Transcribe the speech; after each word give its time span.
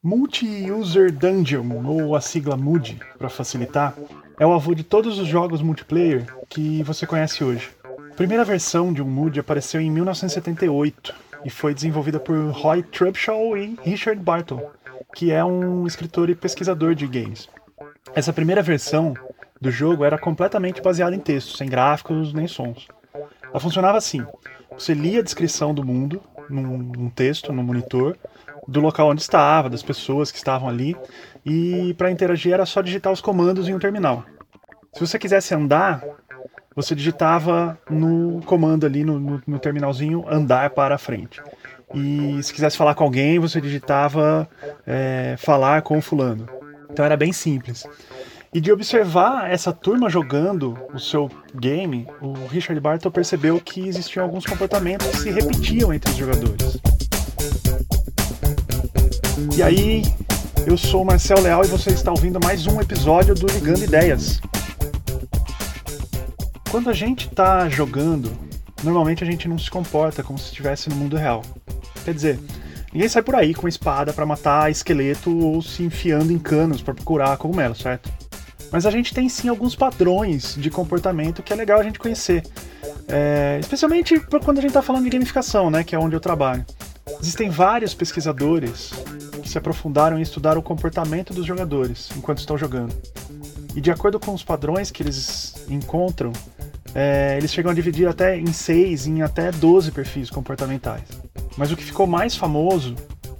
Multi-User 0.00 1.10
Dungeon, 1.10 1.84
ou 1.84 2.14
a 2.14 2.20
sigla 2.20 2.56
MUD, 2.56 3.00
para 3.18 3.28
facilitar, 3.28 3.96
é 4.38 4.46
o 4.46 4.52
avô 4.52 4.72
de 4.72 4.84
todos 4.84 5.18
os 5.18 5.26
jogos 5.26 5.60
multiplayer 5.60 6.24
que 6.48 6.84
você 6.84 7.04
conhece 7.04 7.42
hoje. 7.42 7.70
A 8.12 8.14
primeira 8.14 8.44
versão 8.44 8.92
de 8.92 9.02
um 9.02 9.06
MUD 9.06 9.40
apareceu 9.40 9.80
em 9.80 9.90
1978 9.90 11.12
e 11.44 11.50
foi 11.50 11.74
desenvolvida 11.74 12.20
por 12.20 12.36
Roy 12.50 12.84
Trubshaw 12.84 13.56
e 13.56 13.76
Richard 13.82 14.22
Bartle, 14.22 14.70
que 15.16 15.32
é 15.32 15.44
um 15.44 15.84
escritor 15.84 16.30
e 16.30 16.36
pesquisador 16.36 16.94
de 16.94 17.04
games. 17.08 17.48
Essa 18.14 18.32
primeira 18.32 18.62
versão 18.62 19.14
do 19.60 19.70
jogo 19.72 20.04
era 20.04 20.16
completamente 20.16 20.80
baseada 20.80 21.16
em 21.16 21.20
texto, 21.20 21.56
sem 21.56 21.68
gráficos 21.68 22.32
nem 22.32 22.46
sons. 22.46 22.86
Ela 23.42 23.58
funcionava 23.58 23.98
assim: 23.98 24.24
você 24.70 24.94
lia 24.94 25.18
a 25.18 25.24
descrição 25.24 25.74
do 25.74 25.84
mundo 25.84 26.22
num, 26.48 26.78
num 26.78 27.10
texto, 27.10 27.52
no 27.52 27.64
monitor, 27.64 28.16
do 28.68 28.80
local 28.80 29.08
onde 29.08 29.22
estava, 29.22 29.70
das 29.70 29.82
pessoas 29.82 30.30
que 30.30 30.36
estavam 30.36 30.68
ali, 30.68 30.94
e 31.44 31.94
para 31.94 32.10
interagir 32.10 32.52
era 32.52 32.66
só 32.66 32.82
digitar 32.82 33.10
os 33.10 33.20
comandos 33.20 33.66
em 33.66 33.74
um 33.74 33.78
terminal. 33.78 34.22
Se 34.92 35.00
você 35.00 35.18
quisesse 35.18 35.54
andar, 35.54 36.04
você 36.76 36.94
digitava 36.94 37.78
no 37.88 38.42
comando 38.44 38.84
ali 38.84 39.04
no, 39.04 39.18
no, 39.18 39.42
no 39.46 39.58
terminalzinho 39.58 40.24
andar 40.28 40.70
para 40.70 40.98
frente. 40.98 41.42
E 41.94 42.42
se 42.42 42.52
quisesse 42.52 42.76
falar 42.76 42.94
com 42.94 43.04
alguém, 43.04 43.38
você 43.38 43.60
digitava 43.60 44.46
é, 44.86 45.34
falar 45.38 45.80
com 45.80 46.00
fulano. 46.02 46.46
Então 46.90 47.04
era 47.04 47.16
bem 47.16 47.32
simples. 47.32 47.86
E 48.52 48.60
de 48.60 48.70
observar 48.70 49.50
essa 49.50 49.72
turma 49.72 50.10
jogando 50.10 50.78
o 50.92 50.98
seu 50.98 51.30
game, 51.54 52.06
o 52.20 52.32
Richard 52.46 52.80
Barton 52.80 53.10
percebeu 53.10 53.60
que 53.60 53.88
existiam 53.88 54.24
alguns 54.24 54.44
comportamentos 54.44 55.06
que 55.08 55.16
se 55.16 55.30
repetiam 55.30 55.92
entre 55.92 56.10
os 56.10 56.16
jogadores. 56.16 56.78
E 59.56 59.62
aí, 59.62 60.02
eu 60.66 60.76
sou 60.76 61.02
o 61.02 61.04
Marcel 61.04 61.40
Leal 61.40 61.64
e 61.64 61.68
você 61.68 61.90
está 61.90 62.10
ouvindo 62.10 62.40
mais 62.42 62.66
um 62.66 62.80
episódio 62.80 63.34
do 63.36 63.46
Ligando 63.46 63.84
Ideias. 63.84 64.40
Quando 66.70 66.90
a 66.90 66.92
gente 66.92 67.28
está 67.28 67.68
jogando, 67.68 68.32
normalmente 68.82 69.22
a 69.22 69.26
gente 69.26 69.46
não 69.46 69.56
se 69.56 69.70
comporta 69.70 70.24
como 70.24 70.38
se 70.38 70.46
estivesse 70.46 70.88
no 70.88 70.96
mundo 70.96 71.16
real. 71.16 71.42
Quer 72.04 72.14
dizer, 72.14 72.40
ninguém 72.92 73.08
sai 73.08 73.22
por 73.22 73.36
aí 73.36 73.54
com 73.54 73.68
espada 73.68 74.12
para 74.12 74.26
matar 74.26 74.72
esqueleto 74.72 75.30
ou 75.30 75.62
se 75.62 75.84
enfiando 75.84 76.32
em 76.32 76.38
canos 76.38 76.82
para 76.82 76.94
procurar 76.94 77.36
cogumelo, 77.36 77.76
certo? 77.76 78.10
Mas 78.72 78.86
a 78.86 78.90
gente 78.90 79.14
tem 79.14 79.28
sim 79.28 79.48
alguns 79.48 79.76
padrões 79.76 80.56
de 80.58 80.68
comportamento 80.68 81.44
que 81.44 81.52
é 81.52 81.56
legal 81.56 81.78
a 81.78 81.84
gente 81.84 81.98
conhecer. 81.98 82.42
É, 83.06 83.58
especialmente 83.60 84.18
quando 84.20 84.58
a 84.58 84.60
gente 84.60 84.70
está 84.70 84.82
falando 84.82 85.04
de 85.04 85.10
gamificação, 85.10 85.70
né, 85.70 85.84
que 85.84 85.94
é 85.94 85.98
onde 85.98 86.16
eu 86.16 86.20
trabalho. 86.20 86.66
Existem 87.20 87.48
vários 87.48 87.94
pesquisadores 87.94 88.92
se 89.48 89.58
aprofundaram 89.58 90.18
em 90.18 90.22
estudar 90.22 90.58
o 90.58 90.62
comportamento 90.62 91.32
dos 91.32 91.46
jogadores 91.46 92.10
enquanto 92.16 92.38
estão 92.38 92.56
jogando. 92.56 92.94
E 93.74 93.80
de 93.80 93.90
acordo 93.90 94.18
com 94.20 94.34
os 94.34 94.42
padrões 94.42 94.90
que 94.90 95.02
eles 95.02 95.54
encontram, 95.68 96.32
é, 96.94 97.36
eles 97.36 97.52
chegam 97.52 97.70
a 97.70 97.74
dividir 97.74 98.08
até 98.08 98.38
em 98.38 98.52
6, 98.52 99.06
em 99.06 99.22
até 99.22 99.50
12 99.50 99.92
perfis 99.92 100.30
comportamentais. 100.30 101.04
Mas 101.56 101.70
o 101.70 101.76
que 101.76 101.84
ficou 101.84 102.06
mais 102.06 102.36
famoso, 102.36 102.94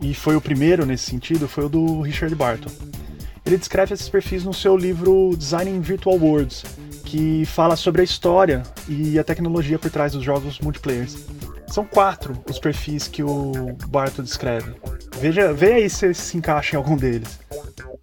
e 0.00 0.14
foi 0.14 0.36
o 0.36 0.40
primeiro 0.40 0.86
nesse 0.86 1.10
sentido, 1.10 1.48
foi 1.48 1.64
o 1.64 1.68
do 1.68 2.00
Richard 2.00 2.34
Barton. 2.34 2.70
Ele 3.44 3.56
descreve 3.56 3.94
esses 3.94 4.08
perfis 4.08 4.44
no 4.44 4.54
seu 4.54 4.76
livro 4.76 5.34
Designing 5.36 5.80
Virtual 5.80 6.16
Worlds, 6.16 6.64
que 7.04 7.44
fala 7.46 7.74
sobre 7.74 8.02
a 8.02 8.04
história 8.04 8.62
e 8.88 9.18
a 9.18 9.24
tecnologia 9.24 9.78
por 9.78 9.90
trás 9.90 10.12
dos 10.12 10.22
jogos 10.22 10.60
multiplayer. 10.60 11.08
São 11.70 11.84
quatro 11.84 12.36
os 12.48 12.58
perfis 12.58 13.06
que 13.06 13.22
o 13.22 13.76
Barton 13.86 14.22
descreve. 14.22 14.74
Veja, 15.18 15.52
veja 15.52 15.74
aí 15.74 15.88
se 15.88 16.12
se 16.14 16.36
encaixa 16.36 16.74
em 16.74 16.78
algum 16.78 16.96
deles. 16.96 17.38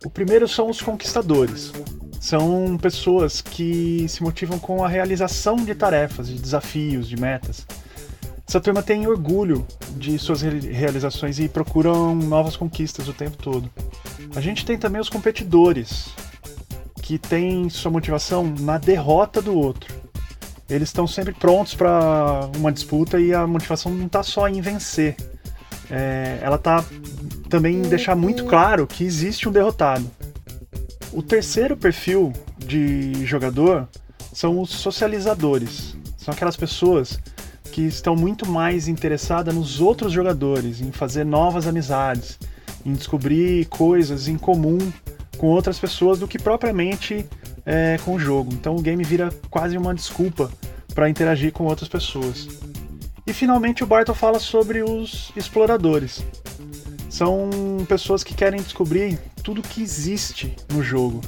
O 0.05 0.09
primeiro 0.09 0.47
são 0.47 0.69
os 0.69 0.81
conquistadores. 0.81 1.73
São 2.19 2.77
pessoas 2.81 3.41
que 3.41 4.07
se 4.07 4.23
motivam 4.23 4.57
com 4.57 4.83
a 4.83 4.87
realização 4.87 5.57
de 5.57 5.75
tarefas, 5.75 6.27
de 6.27 6.35
desafios, 6.35 7.07
de 7.07 7.19
metas. 7.19 7.65
Essa 8.47 8.61
turma 8.61 8.81
tem 8.81 9.05
orgulho 9.05 9.67
de 9.97 10.17
suas 10.17 10.41
realizações 10.41 11.37
e 11.37 11.49
procuram 11.49 12.15
novas 12.15 12.55
conquistas 12.55 13.09
o 13.09 13.13
tempo 13.13 13.35
todo. 13.35 13.69
A 14.33 14.39
gente 14.39 14.65
tem 14.65 14.77
também 14.77 15.01
os 15.01 15.09
competidores, 15.09 16.09
que 17.01 17.17
têm 17.17 17.69
sua 17.69 17.91
motivação 17.91 18.53
na 18.59 18.77
derrota 18.77 19.41
do 19.41 19.53
outro. 19.53 19.93
Eles 20.69 20.89
estão 20.89 21.07
sempre 21.07 21.33
prontos 21.33 21.73
para 21.73 22.49
uma 22.57 22.71
disputa 22.71 23.19
e 23.19 23.33
a 23.33 23.47
motivação 23.47 23.91
não 23.93 24.07
está 24.07 24.21
só 24.21 24.47
em 24.47 24.59
vencer. 24.59 25.15
É, 25.89 26.39
ela 26.41 26.57
está 26.57 26.83
também 27.49 27.77
em 27.77 27.81
deixar 27.83 28.15
muito 28.15 28.45
claro 28.45 28.85
que 28.85 29.03
existe 29.05 29.47
um 29.47 29.51
derrotado. 29.51 30.09
O 31.13 31.23
terceiro 31.23 31.77
perfil 31.77 32.33
de 32.57 33.25
jogador 33.25 33.87
são 34.33 34.59
os 34.59 34.69
socializadores. 34.69 35.95
São 36.17 36.33
aquelas 36.33 36.57
pessoas 36.57 37.17
que 37.71 37.83
estão 37.83 38.15
muito 38.15 38.49
mais 38.49 38.87
interessadas 38.87 39.55
nos 39.55 39.79
outros 39.79 40.11
jogadores, 40.11 40.81
em 40.81 40.91
fazer 40.91 41.23
novas 41.23 41.67
amizades, 41.67 42.37
em 42.85 42.93
descobrir 42.93 43.65
coisas 43.67 44.27
em 44.27 44.37
comum 44.37 44.79
com 45.37 45.47
outras 45.47 45.79
pessoas 45.79 46.19
do 46.19 46.27
que 46.27 46.39
propriamente 46.39 47.25
é, 47.67 47.99
com 48.05 48.15
o 48.15 48.19
jogo. 48.19 48.53
Então 48.53 48.77
o 48.77 48.81
game 48.81 49.03
vira 49.03 49.29
quase 49.49 49.77
uma 49.77 49.93
desculpa 49.93 50.49
para 50.95 51.09
interagir 51.09 51.51
com 51.51 51.65
outras 51.65 51.89
pessoas. 51.89 52.47
E 53.27 53.33
finalmente 53.33 53.83
o 53.83 53.87
Barton 53.87 54.13
fala 54.13 54.39
sobre 54.39 54.81
os 54.81 55.33
exploradores. 55.35 56.23
São 57.09 57.49
pessoas 57.87 58.23
que 58.23 58.33
querem 58.33 58.61
descobrir 58.61 59.19
tudo 59.43 59.61
que 59.61 59.81
existe 59.81 60.55
no 60.73 60.81
jogo. 60.81 61.21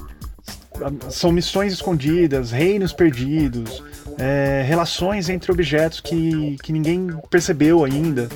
São 1.09 1.29
missões 1.29 1.73
escondidas, 1.73 2.51
reinos 2.51 2.93
perdidos, 2.93 3.83
é, 4.17 4.63
relações 4.65 5.27
entre 5.27 5.51
objetos 5.51 5.99
que, 5.99 6.57
que 6.63 6.71
ninguém 6.71 7.09
percebeu 7.29 7.83
ainda. 7.83 8.29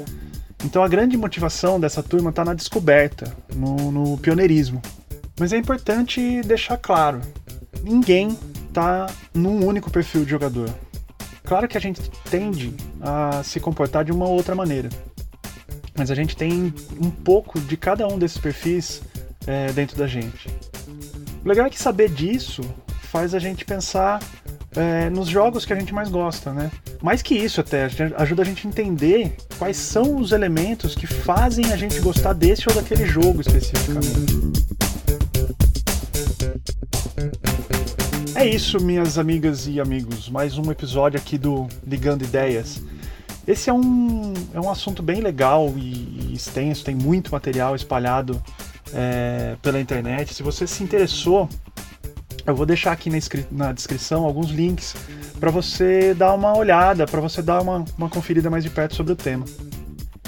Então 0.65 0.83
a 0.83 0.87
grande 0.89 1.15
motivação 1.15 1.79
dessa 1.79 2.03
turma 2.03 2.31
está 2.31 2.43
na 2.43 2.53
descoberta, 2.53 3.33
no, 3.55 3.91
no 3.91 4.17
pioneirismo. 4.17 4.81
Mas 5.39 5.53
é 5.53 5.57
importante 5.57 6.41
deixar 6.41 6.77
claro: 6.77 7.21
ninguém 7.83 8.37
está 8.67 9.07
num 9.33 9.65
único 9.65 9.91
perfil 9.91 10.23
de 10.23 10.31
jogador. 10.31 10.69
Claro 11.43 11.67
que 11.67 11.77
a 11.77 11.81
gente 11.81 12.01
tende 12.29 12.73
a 13.01 13.43
se 13.43 13.59
comportar 13.59 14.05
de 14.05 14.11
uma 14.11 14.25
outra 14.25 14.55
maneira, 14.55 14.89
mas 15.95 16.09
a 16.09 16.15
gente 16.15 16.35
tem 16.35 16.73
um 16.99 17.11
pouco 17.11 17.59
de 17.59 17.75
cada 17.75 18.07
um 18.07 18.17
desses 18.17 18.37
perfis 18.37 19.01
é, 19.45 19.71
dentro 19.73 19.97
da 19.97 20.07
gente. 20.07 20.47
O 21.43 21.47
legal 21.47 21.65
é 21.65 21.69
que 21.69 21.79
saber 21.79 22.09
disso 22.09 22.61
faz 23.01 23.35
a 23.35 23.39
gente 23.39 23.65
pensar 23.65 24.19
é, 24.75 25.09
nos 25.09 25.27
jogos 25.27 25.65
que 25.65 25.73
a 25.73 25.75
gente 25.75 25.93
mais 25.93 26.09
gosta, 26.09 26.51
né? 26.51 26.71
Mais 27.01 27.21
que 27.21 27.35
isso 27.35 27.61
até, 27.61 27.87
ajuda 28.17 28.41
a 28.41 28.45
gente 28.45 28.65
a 28.65 28.69
entender 28.69 29.35
quais 29.59 29.77
são 29.77 30.15
os 30.15 30.31
elementos 30.31 30.95
que 30.95 31.05
fazem 31.05 31.71
a 31.71 31.75
gente 31.75 31.99
gostar 31.99 32.33
desse 32.33 32.67
ou 32.69 32.73
daquele 32.73 33.05
jogo 33.05 33.41
especificamente. 33.41 34.82
É 38.43 38.49
isso, 38.49 38.77
minhas 38.77 39.17
amigas 39.17 39.69
e 39.69 39.79
amigos. 39.79 40.27
Mais 40.27 40.57
um 40.57 40.69
episódio 40.69 41.17
aqui 41.17 41.37
do 41.37 41.65
Ligando 41.87 42.25
Ideias. 42.25 42.81
Esse 43.47 43.69
é 43.69 43.73
um, 43.73 44.33
é 44.53 44.59
um 44.59 44.69
assunto 44.69 45.01
bem 45.01 45.21
legal 45.21 45.73
e, 45.77 46.29
e 46.29 46.33
extenso, 46.33 46.83
tem 46.83 46.93
muito 46.93 47.31
material 47.31 47.73
espalhado 47.73 48.43
é, 48.93 49.55
pela 49.61 49.79
internet. 49.79 50.33
Se 50.33 50.43
você 50.43 50.67
se 50.67 50.83
interessou, 50.83 51.47
eu 52.45 52.53
vou 52.53 52.65
deixar 52.65 52.91
aqui 52.91 53.09
na, 53.09 53.17
na 53.49 53.71
descrição 53.71 54.25
alguns 54.25 54.49
links 54.49 54.93
para 55.39 55.49
você 55.49 56.13
dar 56.13 56.33
uma 56.33 56.53
olhada, 56.57 57.05
para 57.05 57.21
você 57.21 57.41
dar 57.41 57.61
uma, 57.61 57.85
uma 57.97 58.09
conferida 58.09 58.49
mais 58.49 58.61
de 58.61 58.69
perto 58.69 58.93
sobre 58.93 59.13
o 59.13 59.15
tema. 59.15 59.45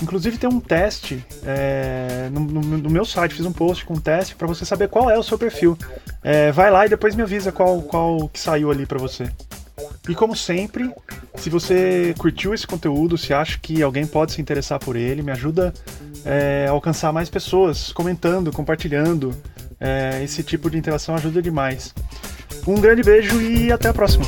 Inclusive 0.05 0.37
tem 0.37 0.47
um 0.47 0.59
teste 0.59 1.25
é, 1.43 2.29
no, 2.31 2.41
no, 2.41 2.61
no, 2.61 2.89
meu 2.91 3.03
site, 3.03 3.33
fiz 3.33 3.43
um 3.43 3.51
post 3.51 3.83
com 3.83 3.95
um 3.95 3.99
teste 3.99 4.35
para 4.35 4.45
você 4.45 4.63
saber 4.63 4.87
qual 4.87 5.09
é 5.09 5.17
o 5.17 5.23
seu 5.23 5.35
perfil. 5.35 5.75
É, 6.23 6.51
vai 6.51 6.69
lá 6.69 6.85
e 6.85 6.89
depois 6.89 7.15
me 7.15 7.23
avisa 7.23 7.51
qual, 7.51 7.81
qual 7.81 8.29
que 8.29 8.39
saiu 8.39 8.69
ali 8.69 8.85
para 8.85 8.99
você. 8.99 9.27
E 10.07 10.13
como 10.13 10.35
sempre, 10.35 10.93
se 11.37 11.49
você 11.49 12.13
curtiu 12.19 12.53
esse 12.53 12.67
conteúdo, 12.67 13.17
se 13.17 13.33
acha 13.33 13.57
que 13.59 13.81
alguém 13.81 14.05
pode 14.05 14.33
se 14.33 14.39
interessar 14.39 14.77
por 14.77 14.95
ele, 14.95 15.23
me 15.23 15.31
ajuda 15.31 15.73
é, 16.23 16.67
a 16.69 16.71
alcançar 16.71 17.11
mais 17.11 17.27
pessoas, 17.27 17.91
comentando, 17.91 18.51
compartilhando. 18.51 19.35
É, 19.79 20.23
esse 20.23 20.43
tipo 20.43 20.69
de 20.69 20.77
interação 20.77 21.15
ajuda 21.15 21.41
demais. 21.41 21.95
Um 22.67 22.75
grande 22.75 23.01
beijo 23.01 23.41
e 23.41 23.71
até 23.71 23.89
a 23.89 23.93
próxima! 23.93 24.25